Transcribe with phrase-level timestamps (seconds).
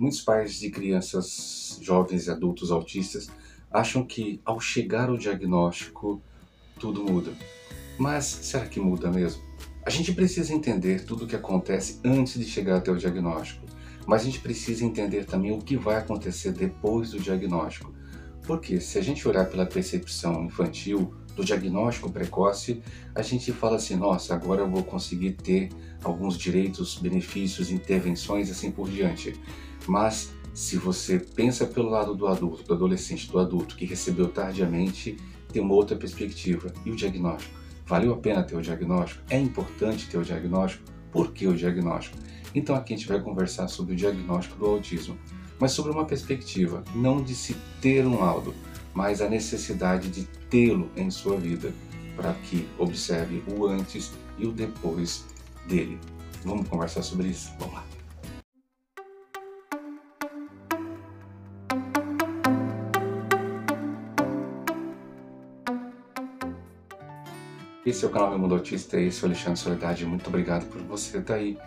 [0.00, 3.28] Muitos pais de crianças, jovens e adultos autistas
[3.70, 6.22] acham que ao chegar o diagnóstico
[6.78, 7.34] tudo muda.
[7.98, 9.42] Mas será que muda mesmo?
[9.84, 13.66] A gente precisa entender tudo o que acontece antes de chegar até o diagnóstico,
[14.06, 17.92] mas a gente precisa entender também o que vai acontecer depois do diagnóstico.
[18.44, 22.82] Porque se a gente olhar pela percepção infantil, do diagnóstico precoce,
[23.14, 25.68] a gente fala assim: nossa, agora eu vou conseguir ter
[26.02, 29.34] alguns direitos, benefícios, intervenções assim por diante.
[29.86, 35.16] Mas se você pensa pelo lado do adulto, do adolescente, do adulto que recebeu tardiamente,
[35.52, 36.72] tem uma outra perspectiva.
[36.84, 37.58] E o diagnóstico?
[37.86, 39.22] Valeu a pena ter o diagnóstico?
[39.28, 40.84] É importante ter o diagnóstico?
[41.10, 42.16] Por que o diagnóstico?
[42.54, 45.16] Então aqui a gente vai conversar sobre o diagnóstico do autismo,
[45.58, 48.54] mas sobre uma perspectiva, não de se ter um laudo,
[48.94, 51.72] mas a necessidade de tê-lo em sua vida,
[52.16, 55.24] para que observe o antes e o depois
[55.66, 55.98] dele.
[56.44, 57.52] Vamos conversar sobre isso?
[57.58, 57.84] Vamos lá.
[67.84, 70.06] Esse é o canal Meu Mundo Autista, esse é o Alexandre Soledade.
[70.06, 71.58] Muito obrigado por você estar aí,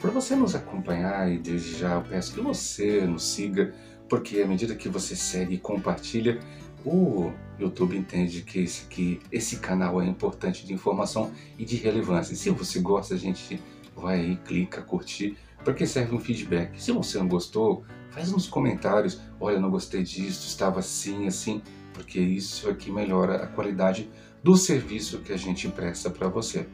[0.00, 3.72] por você nos acompanhar e desde já eu peço que você nos siga,
[4.08, 6.40] porque à medida que você segue e compartilha,
[6.84, 12.34] o YouTube entende que esse, aqui, esse canal é importante de informação e de relevância.
[12.34, 13.60] Se você gosta, a gente
[13.94, 16.82] vai aí, clica, curtir, porque serve um feedback.
[16.82, 22.18] Se você não gostou, faz nos comentários, olha, não gostei disso, estava assim, assim, porque
[22.18, 24.10] isso aqui melhora a qualidade
[24.42, 26.66] do serviço que a gente presta para você.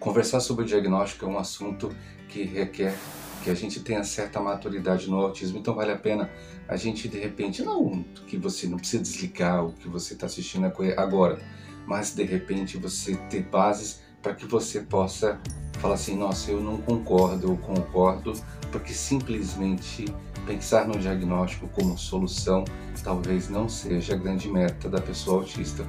[0.00, 1.94] Conversar sobre diagnóstico é um assunto
[2.28, 2.96] que requer
[3.42, 6.30] que a gente tenha certa maturidade no autismo, então vale a pena
[6.66, 10.66] a gente de repente, não que você não precisa desligar o que você está assistindo
[10.96, 11.38] agora,
[11.86, 15.40] mas de repente você ter bases para que você possa
[15.78, 18.32] falar assim, nossa, eu não concordo, eu concordo,
[18.70, 20.04] porque simplesmente
[20.46, 22.64] pensar no diagnóstico como solução
[23.02, 25.86] talvez não seja a grande meta da pessoa autista.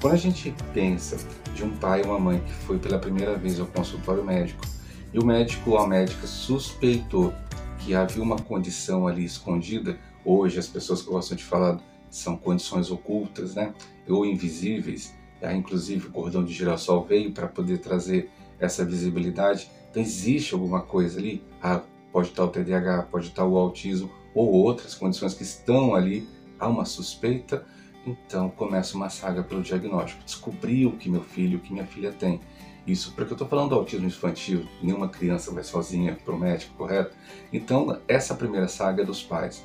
[0.00, 1.16] Quando a gente pensa
[1.54, 4.64] de um pai ou uma mãe que foi pela primeira vez ao consultório médico
[5.12, 7.32] e o médico ou a médica suspeitou
[7.78, 11.80] que havia uma condição ali escondida, hoje as pessoas gostam de falar
[12.10, 13.74] são condições ocultas, né,
[14.08, 19.70] ou invisíveis, ah, inclusive o cordão de girassol veio para poder trazer essa visibilidade.
[19.90, 21.82] Então existe alguma coisa ali, ah,
[22.12, 26.66] pode estar o TDAH, pode estar o autismo ou outras condições que estão ali, há
[26.68, 27.64] uma suspeita,
[28.06, 30.24] então começa uma saga pelo diagnóstico.
[30.24, 32.40] Descobrir o que meu filho, o que minha filha tem.
[32.88, 36.74] Isso porque eu estou falando do autismo infantil, nenhuma criança vai sozinha para o médico,
[36.74, 37.14] correto?
[37.52, 39.62] Então, essa primeira saga é dos pais.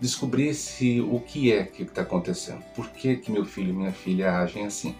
[0.00, 3.92] Descobrir se o que é que está acontecendo, por que, que meu filho e minha
[3.92, 4.94] filha agem assim.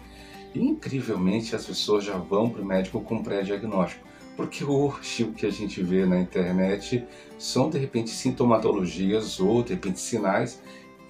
[0.55, 4.07] E, incrivelmente, as pessoas já vão para o médico com pré-diagnóstico,
[4.37, 7.07] porque hoje o que a gente vê na internet
[7.39, 10.61] são de repente sintomatologias ou de repente sinais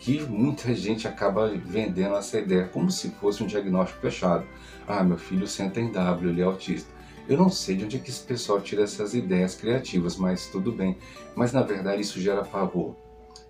[0.02, 4.44] que muita gente acaba vendendo essa ideia como se fosse um diagnóstico fechado.
[4.84, 6.92] Ah, meu filho senta em W, ele é autista.
[7.28, 10.72] Eu não sei de onde é que esse pessoal tira essas ideias criativas, mas tudo
[10.72, 10.98] bem.
[11.36, 12.96] Mas na verdade isso gera pavor.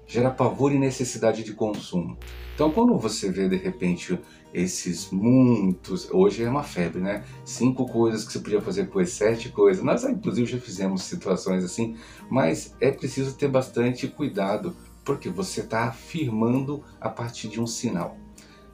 [0.06, 2.18] Gera pavor e necessidade de consumo.
[2.54, 4.20] Então quando você vê de repente
[4.52, 7.24] esses muitos, hoje é uma febre, né?
[7.46, 9.82] Cinco coisas que você podia fazer com sete coisas.
[9.82, 11.96] Nós inclusive já fizemos situações assim,
[12.28, 18.16] mas é preciso ter bastante cuidado porque você está afirmando a partir de um sinal.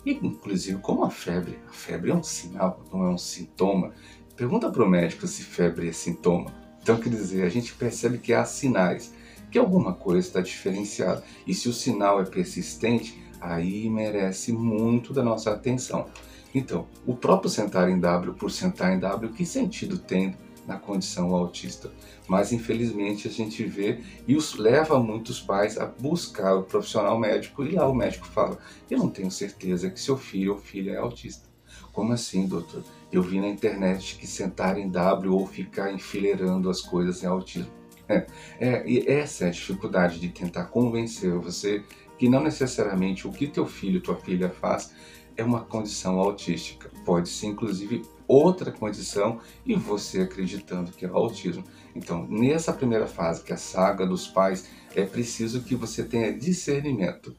[0.04, 3.92] E, inclusive, como a febre, a febre é um sinal, não é um sintoma.
[4.36, 6.52] Pergunta para o médico se febre é sintoma.
[6.80, 9.12] Então, quer dizer, a gente percebe que há sinais,
[9.50, 11.22] que alguma coisa está diferenciada.
[11.46, 16.06] E se o sinal é persistente, aí merece muito da nossa atenção.
[16.54, 20.34] Então, o próprio sentar em W por sentar em W, que sentido tem
[20.68, 21.90] na condição autista.
[22.28, 27.64] Mas infelizmente a gente vê e os leva muitos pais a buscar o profissional médico
[27.64, 28.58] e lá o médico fala:
[28.88, 31.48] Eu não tenho certeza que seu filho ou filha é autista.
[31.90, 32.84] Como assim, doutor?
[33.10, 37.72] Eu vi na internet que sentar em W ou ficar enfileirando as coisas é autismo.
[38.06, 38.26] É,
[38.60, 41.82] é, e essa é a dificuldade de tentar convencer você
[42.18, 44.92] que não necessariamente o que teu filho, tua filha faz
[45.36, 46.90] é uma condição autística.
[47.04, 51.64] Pode ser inclusive outra condição e você acreditando que é o autismo.
[51.96, 56.38] Então, nessa primeira fase, que é a saga dos pais, é preciso que você tenha
[56.38, 57.34] discernimento.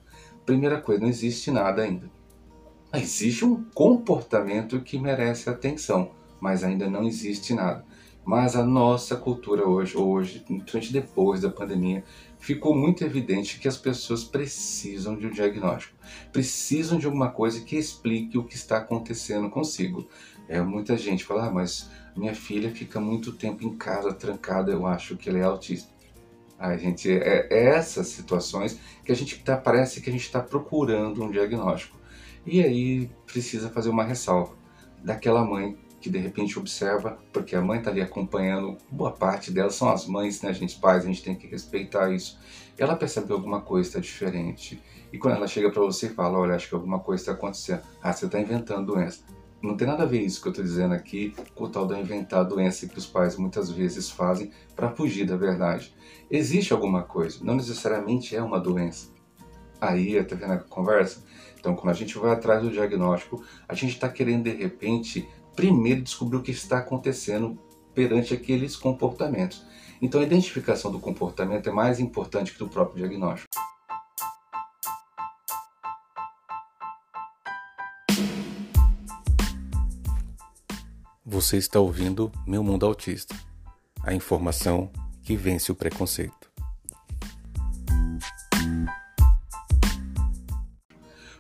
[0.46, 2.10] Primeira coisa, não existe nada ainda.
[2.92, 7.86] Existe um comportamento que merece atenção, mas ainda não existe nada.
[8.26, 12.04] Mas a nossa cultura hoje, hoje, principalmente depois da pandemia,
[12.38, 15.96] ficou muito evidente que as pessoas precisam de um diagnóstico,
[16.32, 20.08] precisam de alguma coisa que explique o que está acontecendo consigo.
[20.50, 24.88] É, muita gente fala, ah, mas minha filha fica muito tempo em casa trancada, eu
[24.88, 25.94] acho que ela é autista.
[26.58, 30.42] A gente é, é essas situações que a gente tá, parece que a gente está
[30.42, 31.98] procurando um diagnóstico.
[32.46, 34.56] E aí precisa fazer uma ressalva
[35.04, 39.76] daquela mãe que de repente observa, porque a mãe está ali acompanhando, boa parte delas
[39.76, 42.40] são as mães, né, gente, pais, a gente tem que respeitar isso.
[42.76, 44.82] Ela percebe alguma coisa está diferente.
[45.14, 47.82] E quando ela chega para você e fala, olha, acho que alguma coisa está acontecendo.
[48.02, 49.24] Ah, você está inventando doença.
[49.62, 52.00] Não tem nada a ver isso que eu estou dizendo aqui com o tal da
[52.00, 55.94] inventar doença que os pais muitas vezes fazem para fugir da verdade.
[56.32, 59.10] Existe alguma coisa, não necessariamente é uma doença.
[59.82, 61.24] Aí, tá vendo a conversa?
[61.60, 66.02] Então, quando a gente vai atrás do diagnóstico, a gente está querendo de repente primeiro
[66.02, 67.60] descobrir o que está acontecendo
[67.94, 69.66] perante aqueles comportamentos.
[70.02, 73.69] Então, a identificação do comportamento é mais importante que do próprio diagnóstico.
[81.40, 83.34] Você está ouvindo Meu Mundo Autista
[84.04, 84.92] a informação
[85.24, 86.52] que vence o preconceito.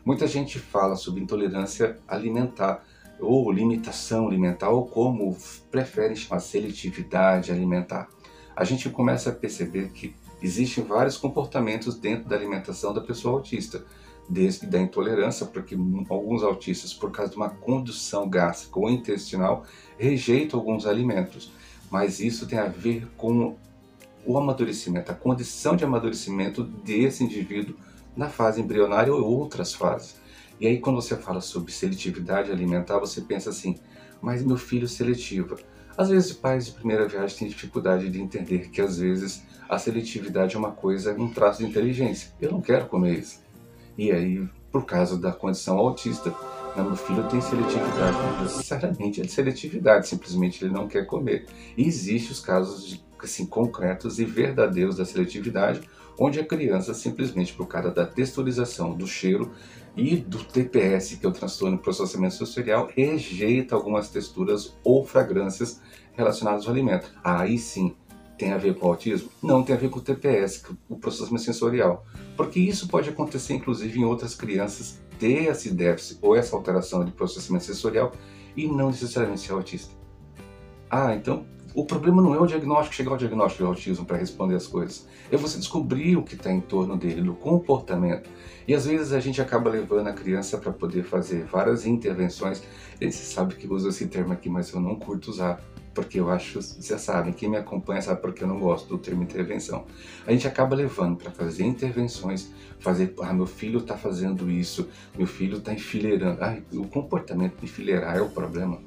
[0.05, 2.81] Muita gente fala sobre intolerância alimentar
[3.19, 5.37] ou limitação alimentar ou como
[5.69, 8.07] preferem chamar seletividade alimentar.
[8.55, 13.83] A gente começa a perceber que existem vários comportamentos dentro da alimentação da pessoa autista,
[14.29, 15.75] desde da intolerância, porque
[16.09, 19.65] alguns autistas, por causa de uma condução gástrica ou intestinal,
[19.97, 21.51] rejeitam alguns alimentos.
[21.89, 23.55] Mas isso tem a ver com
[24.25, 27.75] o amadurecimento, a condição de amadurecimento desse indivíduo
[28.15, 30.17] na fase embrionária ou outras fases.
[30.59, 33.77] E aí, quando você fala sobre seletividade alimentar, você pensa assim:
[34.21, 35.57] mas meu filho seletiva.
[35.97, 40.55] Às vezes, pais de primeira viagem têm dificuldade de entender que, às vezes, a seletividade
[40.55, 42.31] é uma coisa, um traço de inteligência.
[42.39, 43.39] Eu não quero comer isso.
[43.99, 46.33] E aí, por causa da condição autista,
[46.73, 48.17] não, meu filho tem seletividade.
[48.17, 51.47] Não necessariamente é de seletividade, simplesmente ele não quer comer.
[51.75, 55.81] E existem os casos assim, concretos e verdadeiros da seletividade,
[56.17, 59.51] onde a criança, simplesmente por causa da texturização do cheiro
[59.97, 65.81] e do TPS, que é o transtorno de processamento sensorial, rejeita algumas texturas ou fragrâncias
[66.13, 67.11] relacionadas ao alimento.
[67.21, 67.93] Aí sim,
[68.39, 69.29] tem a ver com o autismo?
[69.43, 72.05] Não tem a ver com o TPS, é o processamento sensorial.
[72.37, 77.11] Porque isso pode acontecer, inclusive, em outras crianças ter esse déficit ou essa alteração de
[77.11, 78.13] processamento sensorial
[78.55, 79.93] e não necessariamente ser autista.
[80.89, 81.45] Ah, então
[81.75, 85.05] o problema não é o diagnóstico, chegar ao diagnóstico de autismo para responder as coisas.
[85.29, 88.29] É você descobrir o que está em torno dele, do comportamento.
[88.67, 92.63] E às vezes a gente acaba levando a criança para poder fazer várias intervenções.
[92.99, 95.61] E você sabe que usa esse termo aqui, mas eu não curto usar.
[95.93, 99.23] Porque eu acho, vocês sabem, quem me acompanha sabe porque eu não gosto do termo
[99.23, 99.85] intervenção.
[100.25, 104.87] A gente acaba levando para fazer intervenções, fazer, ah, meu filho está fazendo isso,
[105.17, 106.43] meu filho está enfileirando.
[106.43, 108.79] Ah, o comportamento de enfileirar é o problema.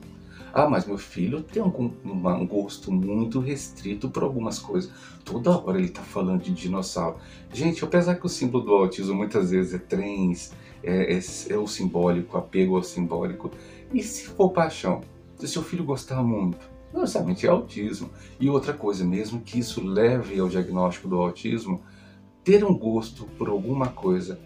[0.55, 4.93] Ah, mas meu filho tem um, um gosto muito restrito por algumas coisas.
[5.25, 7.17] Toda hora ele está falando de dinossauro.
[7.53, 10.53] Gente, apesar que o símbolo do autismo muitas vezes é trens,
[10.83, 13.51] é, é, é o simbólico, apego ao simbólico.
[13.95, 15.01] E se for paixão?
[15.37, 18.11] Se seu filho gostar muito, não necessariamente é autismo.
[18.39, 21.83] E outra coisa, mesmo que isso leve ao diagnóstico do autismo,
[22.45, 24.39] ter um gosto por alguma coisa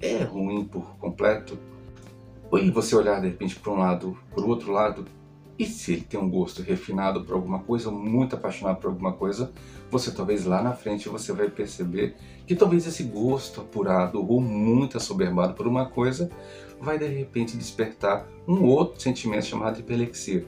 [0.00, 1.58] é ruim por completo?
[2.50, 5.04] Ou você olhar de repente para um lado, para o outro lado,
[5.58, 9.50] e se ele tem um gosto refinado por alguma coisa, muito apaixonado por alguma coisa,
[9.90, 12.14] você talvez lá na frente você vai perceber
[12.46, 16.30] que talvez esse gosto apurado ou muito assoberbado por uma coisa
[16.80, 20.46] vai de repente despertar um outro sentimento chamado hiperlexia.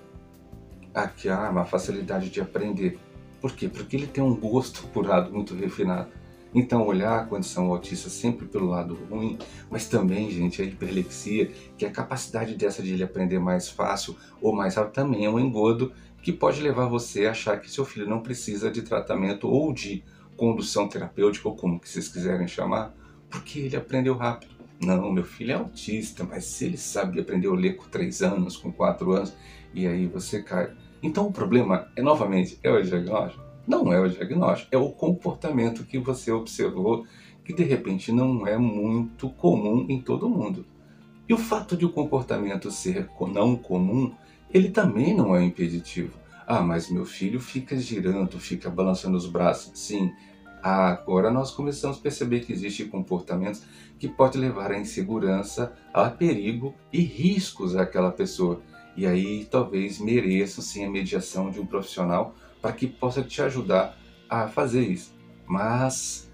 [0.99, 2.99] Aqui há uma facilidade de aprender.
[3.41, 3.69] Por quê?
[3.69, 6.09] Porque ele tem um gosto apurado muito refinado.
[6.53, 9.39] Então, olhar a condição autista sempre pelo lado ruim,
[9.71, 14.17] mas também, gente, a hiperlexia, que é a capacidade dessa de ele aprender mais fácil
[14.43, 17.85] ou mais rápido, também é um engodo que pode levar você a achar que seu
[17.85, 20.03] filho não precisa de tratamento ou de
[20.37, 22.93] condução terapêutica, ou como que vocês quiserem chamar,
[23.31, 24.53] porque ele aprendeu rápido.
[24.81, 28.57] Não, meu filho é autista, mas se ele sabe aprender a ler com 3 anos,
[28.57, 29.33] com 4 anos,
[29.73, 30.73] e aí você cai.
[31.03, 33.43] Então o problema é, novamente, é o diagnóstico?
[33.67, 37.05] Não é o diagnóstico, é o comportamento que você observou
[37.45, 40.67] que de repente não é muito comum em todo mundo.
[41.29, 44.13] E o fato de o comportamento ser não comum,
[44.53, 46.15] ele também não é impeditivo.
[46.47, 49.79] Ah, mas meu filho fica girando, fica balançando os braços.
[49.79, 50.11] Sim,
[50.63, 53.63] agora nós começamos a perceber que existem comportamentos
[53.99, 58.63] que podem levar à insegurança, a perigo e riscos àquela pessoa.
[58.97, 63.97] E aí talvez mereçam sim a mediação de um profissional para que possa te ajudar
[64.29, 65.15] a fazer isso.
[65.47, 66.29] Mas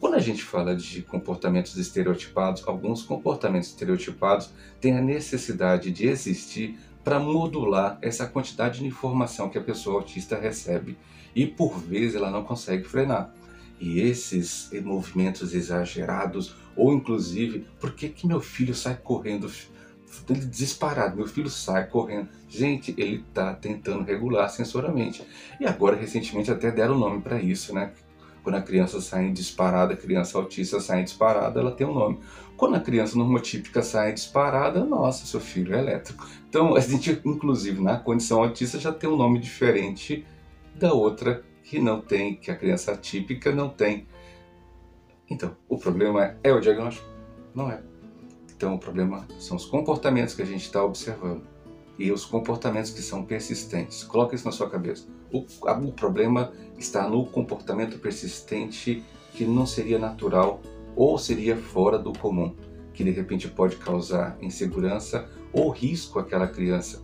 [0.00, 6.78] quando a gente fala de comportamentos estereotipados, alguns comportamentos estereotipados têm a necessidade de existir
[7.02, 10.96] para modular essa quantidade de informação que a pessoa autista recebe
[11.34, 13.34] e por vezes ela não consegue frenar.
[13.80, 19.50] E esses movimentos exagerados, ou inclusive, por que, que meu filho sai correndo
[20.50, 22.28] disparado, meu filho sai correndo.
[22.48, 25.26] Gente, ele está tentando regular sensoramente.
[25.60, 27.92] E agora, recentemente, até deram nome para isso, né?
[28.42, 32.20] Quando a criança sai disparada, a criança autista sai disparada, ela tem um nome.
[32.56, 36.28] Quando a criança normotípica sai disparada, nossa, seu filho é elétrico.
[36.48, 40.26] Então, a gente, inclusive, na condição autista, já tem um nome diferente
[40.74, 44.06] da outra que não tem, que a criança atípica não tem.
[45.28, 47.08] Então, o problema é o diagnóstico?
[47.54, 47.80] Não é.
[48.64, 51.42] Então, o problema são os comportamentos que a gente está observando
[51.98, 54.02] e os comportamentos que são persistentes.
[54.02, 55.06] Coloque isso na sua cabeça.
[55.30, 55.44] O,
[55.86, 59.04] o problema está no comportamento persistente
[59.34, 60.62] que não seria natural
[60.96, 62.56] ou seria fora do comum,
[62.94, 67.02] que de repente pode causar insegurança ou risco àquela criança.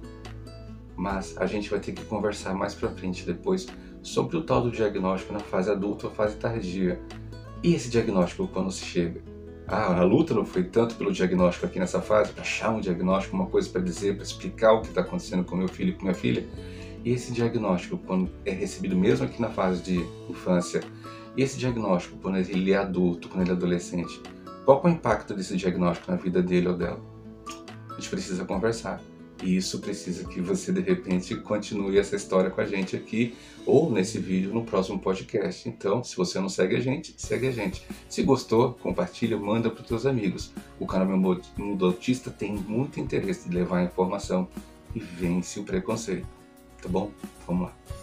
[0.97, 3.67] Mas a gente vai ter que conversar mais para frente depois
[4.03, 6.99] sobre o tal do diagnóstico na fase adulta ou fase tardia.
[7.63, 9.30] E esse diagnóstico quando se chega?
[9.73, 13.37] Ah, a luta não foi tanto pelo diagnóstico aqui nessa fase, para achar um diagnóstico,
[13.37, 16.03] uma coisa para dizer, para explicar o que está acontecendo com meu filho e com
[16.03, 16.45] minha filha.
[17.05, 20.83] E esse diagnóstico, quando é recebido mesmo aqui na fase de infância,
[21.37, 24.21] e esse diagnóstico, quando ele é adulto, quando ele é adolescente,
[24.65, 27.01] qual é o impacto desse diagnóstico na vida dele ou dela?
[27.91, 29.01] A gente precisa conversar.
[29.43, 33.91] E isso precisa que você, de repente, continue essa história com a gente aqui ou
[33.91, 35.69] nesse vídeo no próximo podcast.
[35.69, 37.83] Então, se você não segue a gente, segue a gente.
[38.09, 40.53] Se gostou, compartilha, manda para os teus amigos.
[40.79, 44.49] O canal Meu Mundo Autista tem muito interesse de levar a informação
[44.95, 46.27] e vence o preconceito.
[46.83, 47.11] Tá bom?
[47.47, 48.00] Vamos lá.